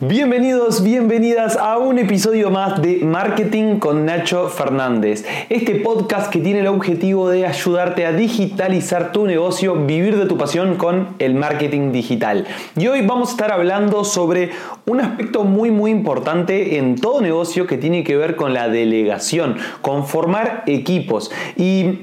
[0.00, 5.24] Bienvenidos, bienvenidas a un episodio más de Marketing con Nacho Fernández.
[5.48, 10.36] Este podcast que tiene el objetivo de ayudarte a digitalizar tu negocio, vivir de tu
[10.36, 12.44] pasión con el marketing digital.
[12.76, 14.50] Y hoy vamos a estar hablando sobre
[14.84, 19.58] un aspecto muy muy importante en todo negocio que tiene que ver con la delegación,
[19.80, 21.30] con formar equipos.
[21.56, 22.00] Y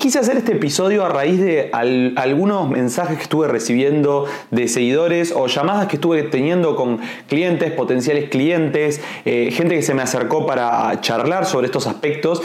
[0.00, 1.70] Quise hacer este episodio a raíz de
[2.16, 8.30] algunos mensajes que estuve recibiendo de seguidores o llamadas que estuve teniendo con clientes, potenciales
[8.30, 12.40] clientes, eh, gente que se me acercó para charlar sobre estos aspectos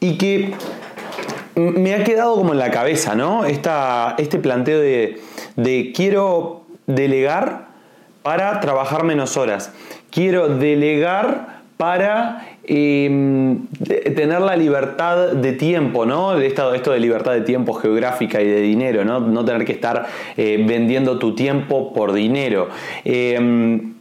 [0.00, 0.52] y que
[1.54, 3.46] me ha quedado como en la cabeza, ¿no?
[3.46, 7.68] este planteo de quiero delegar
[8.22, 9.72] para trabajar menos horas.
[10.10, 13.66] Quiero delegar para em,
[14.14, 16.38] tener la libertad de tiempo, ¿no?
[16.38, 19.20] Esto, esto de libertad de tiempo geográfica y de dinero, ¿no?
[19.20, 22.68] No tener que estar eh, vendiendo tu tiempo por dinero.
[23.04, 23.97] Em,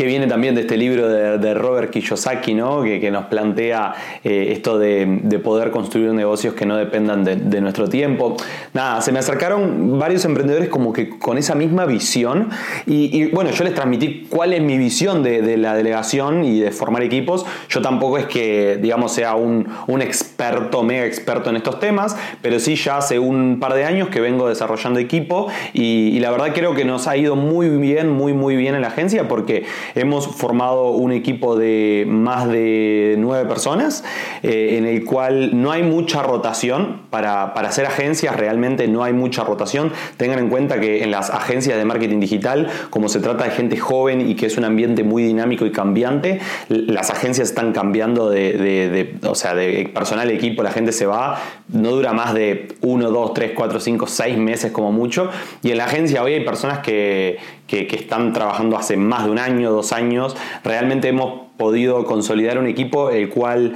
[0.00, 2.82] que viene también de este libro de, Robert Kiyosaki, ¿no?
[2.82, 3.92] que, nos plantea
[4.24, 8.34] eh, esto de, poder construir negocios que no dependan de, nuestro tiempo.
[8.72, 12.48] Nada, se me acercaron varios emprendedores como que con esa misma visión
[12.86, 17.02] y, bueno, yo les transmití cuál es mi visión de, la delegación y de formar
[17.02, 17.44] equipos.
[17.68, 19.68] Yo tampoco es que, digamos, sea un,
[20.00, 24.22] experto, mega experto en estos temas, pero sí ya hace un par de años que
[24.22, 28.32] vengo desarrollando equipo y, y la verdad creo que nos ha ido muy bien, muy,
[28.32, 34.04] muy bien en la agencia porque Hemos formado un equipo de más de nueve personas,
[34.42, 37.02] eh, en el cual no hay mucha rotación.
[37.10, 39.92] Para, para hacer agencias realmente no hay mucha rotación.
[40.16, 43.76] Tengan en cuenta que en las agencias de marketing digital, como se trata de gente
[43.76, 49.16] joven y que es un ambiente muy dinámico y cambiante, las agencias están cambiando de,
[49.22, 53.34] o sea, de personal equipo, la gente se va, no dura más de uno, dos,
[53.34, 55.30] tres, cuatro, cinco, seis meses como mucho.
[55.62, 57.38] Y en la agencia hoy hay personas que,
[57.70, 60.36] que, están trabajando hace más de un año, dos años.
[60.64, 63.74] Realmente hemos podido consolidar un equipo el cual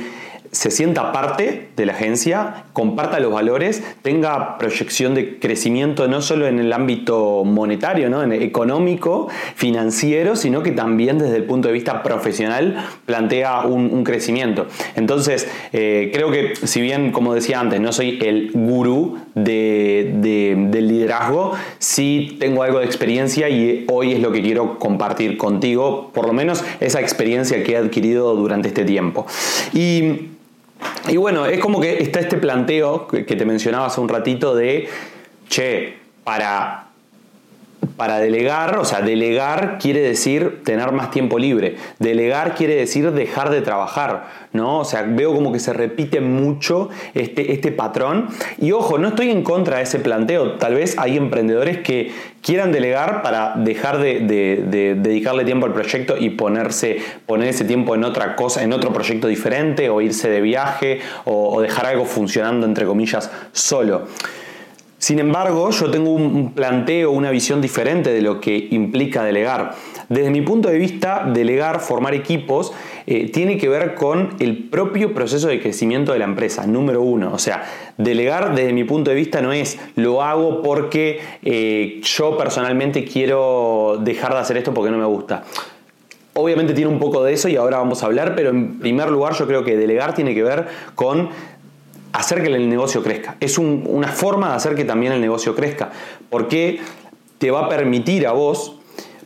[0.55, 6.47] se sienta parte de la agencia, comparta los valores, tenga proyección de crecimiento no solo
[6.47, 8.23] en el ámbito monetario, ¿no?
[8.23, 14.05] en el económico, financiero, sino que también desde el punto de vista profesional plantea un,
[14.05, 14.67] crecimiento.
[14.97, 21.53] Entonces, eh, creo que si bien, como decía antes, no soy el gurú del liderazgo,
[21.79, 26.33] sí tengo algo de experiencia y hoy es lo que quiero compartir contigo, por lo
[26.33, 29.27] menos esa experiencia que he adquirido durante este tiempo.
[29.73, 30.35] Y
[31.09, 34.89] y bueno, es como que está este planteo que te mencionaba hace un ratito de,
[35.49, 36.89] che, para
[37.97, 41.77] para delegar, o sea, delegar quiere decir tener más tiempo libre.
[41.99, 44.81] Delegar quiere decir dejar de trabajar, ¿no?
[44.81, 48.29] O sea, veo como que se repite mucho este, este patrón.
[48.59, 50.55] Y ojo, no estoy en contra de ese planteo.
[50.55, 52.13] Tal vez hay emprendedores que
[52.43, 58.05] quieran delegar para dejar de, dedicarle tiempo al proyecto y ponerse, poner ese tiempo en
[58.05, 62.87] otra cosa, en otro proyecto diferente, o irse de viaje, o dejar algo funcionando, entre
[62.87, 64.09] comillas, solo.
[65.05, 69.75] Sin embargo, yo tengo un planteo, una visión diferente de lo que implica delegar.
[70.09, 72.73] Desde mi punto de vista, delegar, formar equipos,
[73.07, 77.35] eh, tiene que ver con el propio proceso de crecimiento de la empresa, número uno.
[77.35, 77.65] O sea,
[77.99, 84.01] delegar desde mi punto de vista no es lo hago porque eh, yo personalmente quiero
[84.01, 85.45] dejar de hacer esto porque no me gusta.
[86.33, 89.35] Obviamente tiene un poco de eso y ahora vamos a hablar, pero en primer lugar
[89.35, 91.29] yo creo que delegar tiene que ver con
[92.15, 93.37] hacer que el negocio crezca.
[93.41, 95.91] Es una forma de hacer que también el negocio crezca,
[96.31, 96.81] porque
[97.39, 98.77] te va a permitir a vos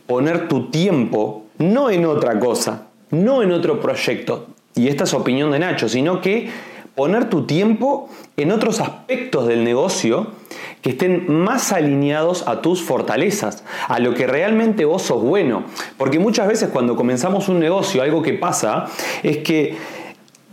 [0.07, 5.51] poner tu tiempo no en otra cosa, no en otro proyecto, y esta es opinión
[5.51, 6.49] de Nacho, sino que
[6.95, 10.31] poner tu tiempo en otros aspectos del negocio
[10.81, 15.65] que estén más alineados a tus fortalezas, a lo que realmente vos sos bueno.
[15.97, 18.85] Porque muchas veces cuando comenzamos un negocio, algo que pasa
[19.21, 19.77] es que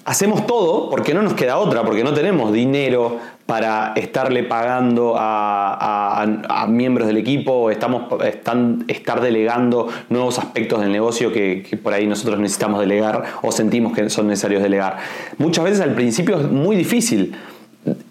[0.06, 6.66] hacemos todo porque no nos queda otra, porque no tenemos dinero para estarle pagando a,
[6.68, 12.38] miembros del equipo, estamos están, estar delegando nuevos aspectos del negocio que, por ahí nosotros
[12.38, 14.98] necesitamos delegar o sentimos que son necesarios delegar.
[15.38, 17.34] Muchas veces al principio es muy difícil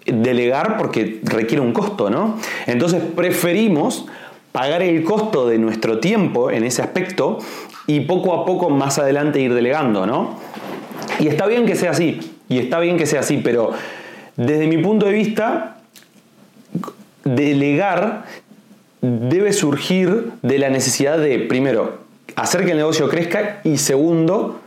[0.05, 2.37] delegar porque requiere un costo, ¿no?
[2.67, 4.05] Entonces preferimos
[4.51, 7.39] pagar el costo de nuestro tiempo en ese aspecto
[7.87, 10.37] y poco a poco más adelante ir delegando, ¿no?
[11.19, 12.19] Y está bien que sea así,
[12.49, 13.71] y está bien que sea así, pero
[14.35, 15.77] desde mi punto de vista,
[17.23, 18.25] delegar
[19.01, 21.99] debe surgir de la necesidad de, primero,
[22.35, 24.61] hacer que el negocio crezca y segundo,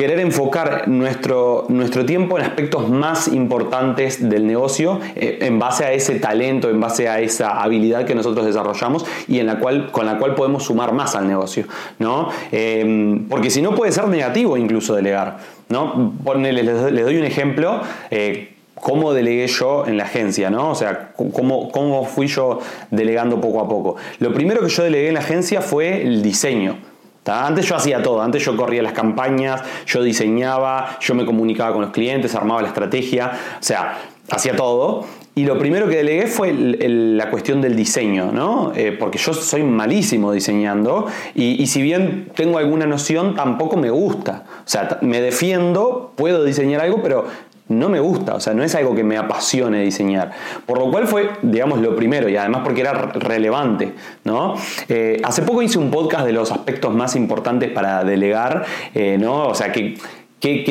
[0.00, 5.92] querer enfocar nuestro, nuestro tiempo en aspectos más importantes del negocio eh, en base a
[5.92, 10.06] ese talento, en base a esa habilidad que nosotros desarrollamos y en la cual, con
[10.06, 11.66] la cual podemos sumar más al negocio.
[11.98, 12.30] ¿no?
[12.50, 15.36] Eh, porque si no puede ser negativo incluso delegar.
[15.68, 16.14] ¿no?
[16.34, 17.82] les, doy un ejemplo.
[18.10, 20.70] Eh, cómo delegué yo en la agencia, ¿no?
[20.70, 22.60] O sea, cómo, cómo fui yo
[22.90, 23.96] delegando poco a poco.
[24.18, 26.78] Lo primero que yo delegué en la agencia fue el diseño.
[27.26, 31.82] Antes yo hacía todo, antes yo corría las campañas, yo diseñaba, yo me comunicaba con
[31.82, 33.98] los clientes, armaba la estrategia, o sea,
[34.30, 35.04] hacía todo.
[35.34, 38.72] Y lo primero que delegué fue la cuestión del diseño, ¿no?
[38.74, 43.90] Eh, porque yo soy malísimo diseñando y, y, si bien tengo alguna noción, tampoco me
[43.90, 44.44] gusta.
[44.58, 47.26] O sea, me defiendo, puedo diseñar algo, pero
[47.70, 50.32] no me gusta, o sea, no es algo que me apasione diseñar.
[50.66, 53.94] Por lo cual fue, digamos, lo primero y además porque era relevante,
[54.24, 54.56] ¿no?
[54.88, 59.46] Eh, hace poco hice un podcast de los aspectos más importantes para delegar, eh, ¿no?
[59.46, 59.96] O sea, que
[60.40, 60.64] ¿Qué,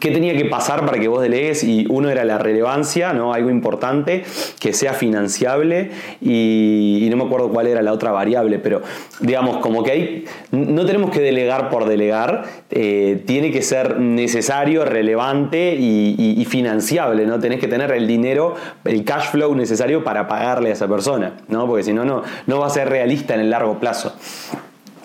[0.00, 1.64] tenía que pasar para que vos delegues?
[1.64, 3.34] Y uno era la relevancia, ¿no?
[3.34, 4.22] algo importante,
[4.60, 5.90] que sea financiable
[6.20, 8.82] y, no me acuerdo cuál era la otra variable, pero
[9.18, 14.84] digamos, como que hay, no tenemos que delegar por delegar, eh, tiene que ser necesario,
[14.84, 17.38] relevante y, financiable, ¿no?
[17.38, 18.54] Tenés que tener el dinero,
[18.84, 21.66] el cash flow necesario para pagarle a esa persona, ¿no?
[21.66, 24.14] porque si no, no va a ser realista en el largo plazo.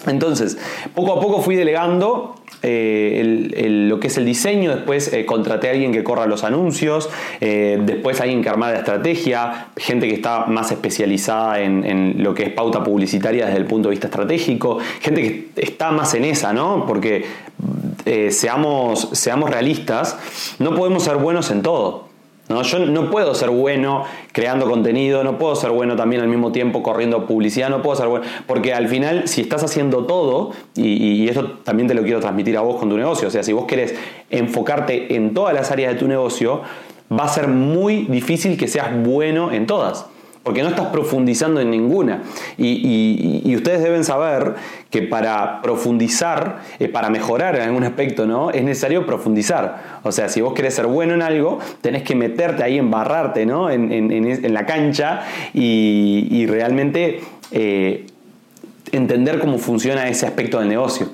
[0.08, 0.58] Entonces,
[0.94, 2.36] poco a poco fui delegando
[2.68, 7.10] eh, lo que es el diseño, después eh, contraté a alguien que corra los anuncios,
[7.40, 12.44] eh, después alguien que armara la estrategia, gente que está más especializada en, lo que
[12.44, 16.54] es pauta publicitaria desde el punto de vista estratégico, gente que está más en esa,
[16.54, 16.86] ¿no?
[16.88, 17.26] Porque
[18.30, 20.18] seamos, seamos realistas,
[20.60, 22.05] no podemos ser buenos en todo.
[22.50, 22.62] ¿No?
[22.62, 26.84] Yo no puedo ser bueno creando contenido, no puedo ser bueno también al mismo tiempo
[26.84, 31.28] corriendo publicidad, no puedo ser bueno, porque al final si estás haciendo todo, y, y,
[31.28, 33.66] esto también te lo quiero transmitir a vos con tu negocio, o sea, si vos
[33.66, 33.96] querés
[34.30, 36.62] enfocarte en todas las áreas de tu negocio,
[37.12, 40.08] va a ser muy difícil que seas bueno en todas
[40.46, 42.22] porque no estás profundizando en ninguna.
[42.56, 44.54] Y, ustedes deben saber
[44.92, 48.52] que para profundizar, eh, para mejorar en algún aspecto, ¿no?
[48.52, 50.00] es necesario profundizar.
[50.04, 53.72] O sea, si vos querés ser bueno en algo, tenés que meterte ahí, embarrarte ¿no?
[53.72, 57.22] en, en, la cancha y, realmente...
[57.52, 58.06] Eh,
[58.92, 61.10] entender cómo funciona ese aspecto del negocio.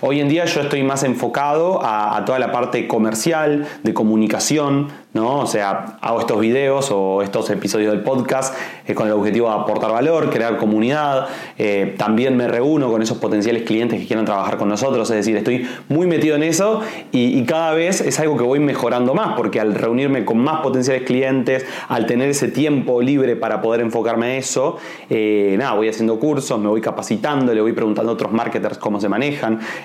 [0.00, 5.40] Hoy en día yo estoy más enfocado a, toda la parte comercial, de comunicación, ¿no?
[5.40, 8.54] O sea, hago estos videos o estos episodios del podcast
[8.86, 11.26] eh, con el objetivo de aportar valor, crear comunidad.
[11.58, 15.10] Eh, también me reúno con esos potenciales clientes que quieran trabajar con nosotros.
[15.10, 16.80] Es decir, estoy muy metido en eso
[17.10, 21.02] y, cada vez es algo que voy mejorando más, porque al reunirme con más potenciales
[21.02, 24.78] clientes, al tener ese tiempo libre para poder enfocarme a eso,
[25.10, 29.00] eh, nada, voy haciendo cursos, me voy capacitando, le voy preguntando a otros marketers cómo
[29.00, 29.08] se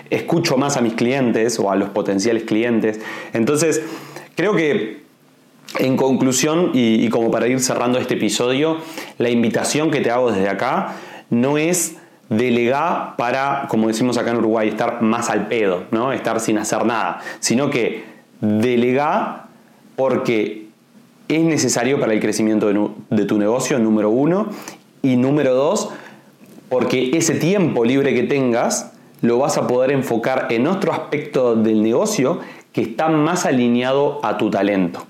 [0.10, 3.00] escucho más a mis clientes o a los potenciales clientes.
[3.34, 3.82] Entonces,
[4.36, 5.08] creo que
[5.80, 8.78] en conclusión, y, como para ir cerrando este episodio,
[9.18, 10.96] la invitación que te hago desde acá
[11.30, 11.98] no es
[12.30, 16.12] delegar para, como decimos acá en Uruguay, estar más al pedo, ¿no?
[16.12, 18.06] estar sin hacer nada, sino que
[18.42, 19.48] delegar
[19.96, 20.68] porque
[21.28, 24.50] es necesario para el crecimiento de tu negocio, número uno,
[25.02, 25.90] y número dos,
[26.70, 31.82] porque ese tiempo libre que tengas lo vas a poder enfocar en otro aspecto del
[31.82, 32.40] negocio
[32.72, 35.04] que está más alineado a tu talento.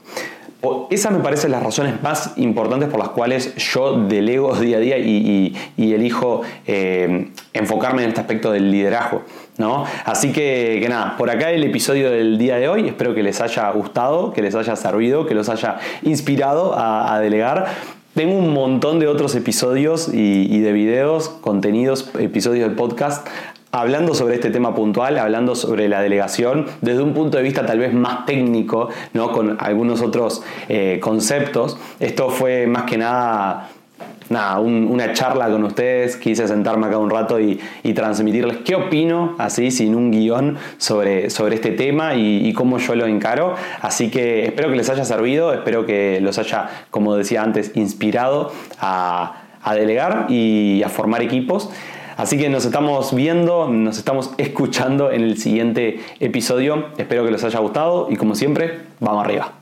[0.90, 4.98] Esas me parecen las razones más importantes por las cuales yo delego día a día
[4.98, 9.24] y, elijo eh, enfocarme en este aspecto del liderazgo.
[9.58, 9.86] ¿no?
[10.06, 12.88] Así que, nada, por acá el episodio del día de hoy.
[12.88, 17.68] Espero que les haya gustado, que les haya servido, que los haya inspirado a, delegar.
[18.14, 23.28] Tengo un montón de otros episodios y, y, de videos, contenidos, episodios del podcast
[23.72, 27.80] hablando sobre este tema puntual, hablando sobre la delegación desde un punto de vista tal
[27.80, 29.32] vez más técnico, ¿no?
[29.32, 31.78] con algunos otros eh, conceptos.
[32.00, 33.70] Esto fue más que nada
[34.30, 37.60] nada, una charla con ustedes, quise sentarme acá un rato y,
[37.96, 43.06] transmitirles qué opino, así, sin un guion, sobre, sobre este tema y, cómo yo lo
[43.06, 43.56] encaro.
[43.82, 48.52] Así que espero que les haya servido, espero que los haya, como decía antes, inspirado
[48.80, 51.70] a, a delegar y a formar equipos.
[52.18, 56.88] Así que nos estamos viendo, nos estamos escuchando en el siguiente episodio.
[56.98, 59.57] Espero que les haya gustado y como siempre, vamos arriba.